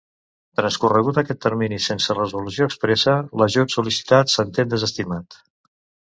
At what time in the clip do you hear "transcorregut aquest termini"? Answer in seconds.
0.59-1.77